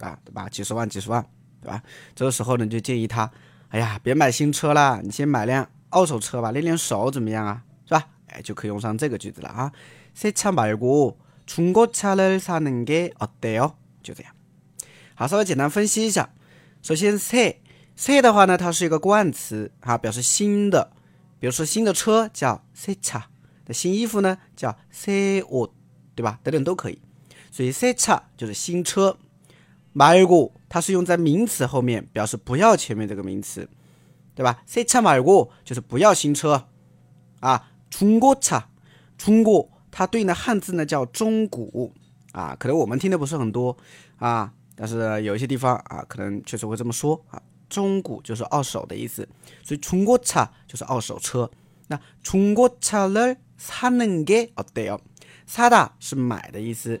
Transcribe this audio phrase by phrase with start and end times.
[0.00, 0.48] 啊，对吧？
[0.48, 1.24] 几十万，几十万，
[1.62, 1.82] 对吧？
[2.14, 3.30] 这个时候呢，就建议他：
[3.68, 7.62] 哎呀，别买新车啦，你先买辆二手车吧，练练手，怎么样啊？
[7.86, 8.04] 是吧？
[8.28, 9.70] 哎，就可以用上这个句子了啊。
[10.16, 11.14] 새차말고
[11.46, 13.74] 중고차를사는게어때 요？
[14.02, 14.32] 就这样。
[15.14, 16.28] 好，稍微简单分析一下。
[16.82, 17.56] 首先， 새，
[17.96, 20.90] 새的话呢，它是一个冠词啊，表示新的。
[21.38, 23.22] 比如说，新的车叫새 차，
[23.66, 25.70] 那新衣服呢叫새 옷，
[26.14, 26.38] 对吧？
[26.42, 27.00] 等等都可以。
[27.50, 29.16] 所以，새차就是新车。
[29.92, 33.68] 买过，它是用在名词后面，表示不要前面这个名词，
[34.34, 34.62] 对吧？
[34.66, 36.68] 新车买过就是不要新车
[37.40, 37.66] 啊。
[37.90, 38.62] 중고 차，
[39.18, 41.92] 중 고， 它对应的汉字呢叫中古
[42.30, 43.76] 啊，可能我们听的不是很多
[44.16, 47.42] 啊，但是有一些地方啊，可能确实会这么说啊。
[47.68, 49.28] 中古就是二手的意思，
[49.64, 51.50] 所以중고차就是二手车。
[51.88, 55.00] 那중고차를사는 게， 对哦，
[55.48, 57.00] 사다是买的意思。